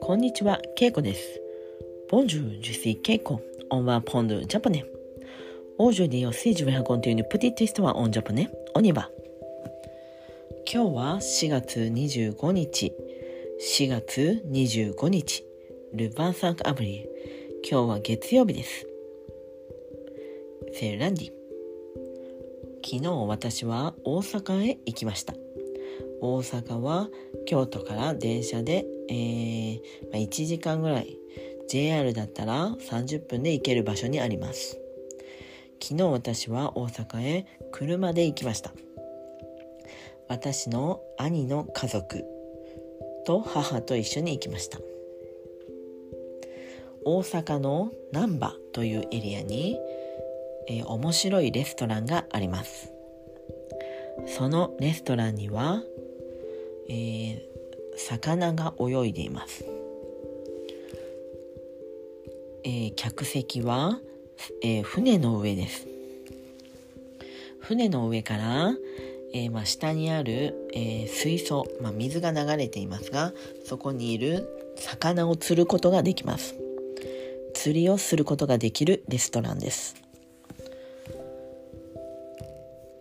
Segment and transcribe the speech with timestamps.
[0.00, 1.40] こんにちは、ケイコです。
[2.10, 3.38] Bonjour, je suis Keiko.
[3.70, 4.84] On va apprendre japonais.
[5.78, 8.48] Aujourd'hui aussi, je vais raconter une petite histoire en japonais.
[8.74, 9.10] On y va.
[10.66, 12.92] 今日は4月25日。
[13.60, 15.44] 4月25日。
[15.94, 17.06] ルヴァンサンクアブリ
[17.70, 18.88] 今日は月曜日です。
[20.72, 21.32] セーランディ。
[22.84, 25.39] 昨日私は大阪へ行きました。
[26.20, 27.08] 大阪は
[27.46, 29.80] 京都から電車で、えー
[30.12, 31.20] まあ、1時間ぐらい。
[31.70, 34.80] JR だったら30分で行ける場所にあります。
[35.80, 38.72] 昨日私は大阪へ車で行きました。
[40.26, 42.24] 私の兄の家族
[43.24, 44.80] と母と一緒に行きました。
[47.04, 49.78] 大阪の難波というエリアに、
[50.68, 52.92] えー面白いレストランがあります。
[54.26, 55.84] そのレストランには
[56.90, 57.50] えー
[57.96, 59.64] 魚が泳いでいます、
[62.64, 64.00] えー客席は、
[64.62, 65.86] えー船の上です。
[67.60, 68.74] 船の上から、
[69.32, 73.32] えーまあ、下にある、えー水槽、まあ、水が流れていますが
[73.64, 76.56] そこにいる魚を釣ることができます。
[77.54, 79.94] 釣りをすることができるレストランです。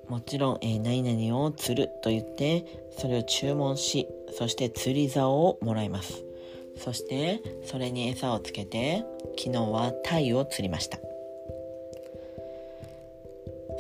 [0.09, 2.65] もちろん、えー何々を釣ると言って
[2.97, 4.07] それを注文し
[4.37, 6.23] そして釣り竿をもらいます。
[6.75, 9.05] そしてそれに餌をつけて
[9.37, 10.97] 昨日はタイを釣りました。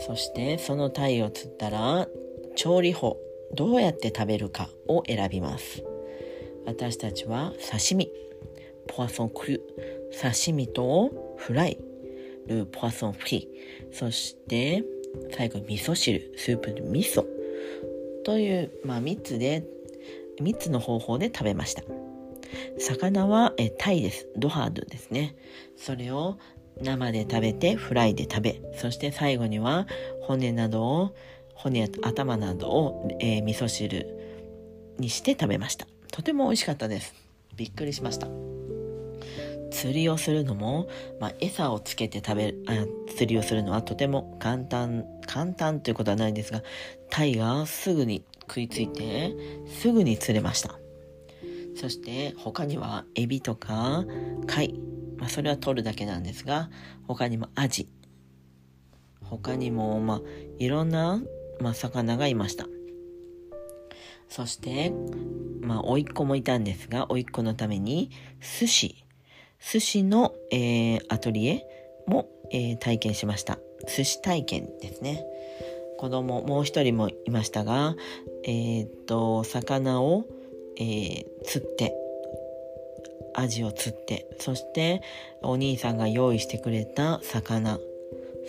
[0.05, 2.07] そしてそのタイを釣ったら
[2.55, 3.17] 調理法
[3.55, 5.83] どうやって食べるかを選びます。
[6.65, 8.11] 私たちは刺身
[8.87, 9.63] ポワソンクル
[10.11, 11.79] 刺身とフライ
[12.47, 13.47] ルポワソンフリ
[13.91, 14.83] そして
[15.31, 17.25] 最後味噌汁スープの味噌。
[18.25, 19.63] という、まあ、3つで
[20.41, 21.83] 3つの方法で食べました。
[22.79, 24.27] 魚はえタイです。
[24.37, 25.35] ドハードですね。
[25.77, 26.37] それを
[26.81, 29.85] 生で食べてフライで食べそして最後には
[30.21, 31.15] 骨などを
[31.53, 34.07] 骨や頭などを、えー味噌汁
[34.97, 35.87] にして食べました。
[36.11, 37.13] とても美味しかったです。
[37.55, 38.27] びっくりしました。
[39.71, 40.87] 釣りをするのも、
[41.19, 42.85] まあ、餌をつけて食べるあ
[43.15, 46.63] 釣りをするのはとても簡単簡単ということはないんですが
[47.09, 49.33] タイがすぐに食いついて
[49.67, 50.79] すぐに釣れました。
[51.75, 54.03] そして他にはエビとか
[54.47, 54.73] 貝、
[55.17, 56.69] まあ、それは取るだけなんですが
[57.07, 57.87] 他にもアジ。
[59.21, 60.21] 他にも、まあ、
[60.57, 61.21] いろんな、
[61.61, 62.65] まあ、魚がいました。
[64.27, 64.91] そして、
[65.61, 68.11] まあ、甥っ子もいたんですが甥っ子のために
[68.59, 69.05] 寿司。
[69.59, 71.65] 寿司の、えーアトリエ
[72.07, 73.59] も、えー体験しました。
[73.87, 75.25] 寿司体験ですね。
[75.97, 77.95] 子供もう一人もいましたが
[78.45, 80.25] えーっと魚を、
[80.77, 81.93] えー釣って
[83.35, 85.01] アジを釣ってそして
[85.41, 87.79] お兄さんが用意してくれた魚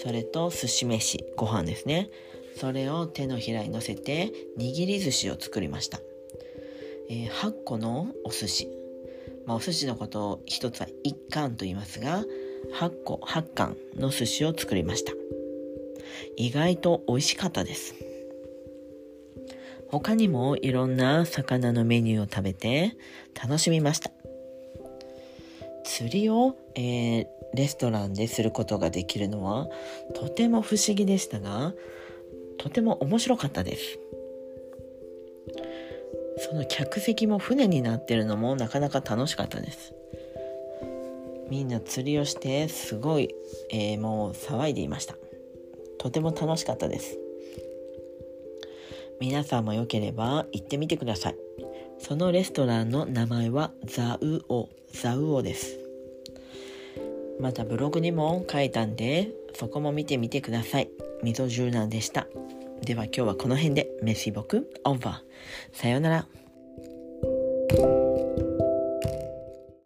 [0.03, 2.09] それと寿司飯ご飯ですね。
[2.56, 5.98] それを手のひらに乗せて握り寿司を作りました、
[7.09, 8.79] えー8個のお寿司。
[9.50, 12.22] まあ、お寿司のことを一つは一貫と言いますが
[12.78, 15.12] 8個8貫の寿司を作りました。
[16.36, 17.96] 意外と美味しかったです。
[19.88, 22.96] 他にもいろんな魚のメニューを食べて
[23.34, 24.12] 楽しみました。
[25.84, 29.66] 釣りを、えーレストランですることができるのは
[30.14, 31.74] とても不思議でしたが
[32.58, 33.98] とても面白かったです。
[36.40, 39.94] その客席も船になってるのもなかなか楽しかったです。
[41.50, 43.34] みんな釣りをしてすごい、
[43.70, 45.16] えーもう騒いでいました。
[45.98, 47.18] とても楽しかったです。
[49.20, 51.36] 皆さんもよければ行ってみてください。
[51.98, 55.78] そのレストランの名前はザウオザウオです。
[57.38, 60.90] またブログにも書いたんでそこも見てみてください。
[61.22, 62.26] 溝柔軟でした。
[62.84, 63.91] では今日はこの辺で。
[64.02, 64.70] メシボク。
[64.84, 68.09] オーバーさようなら。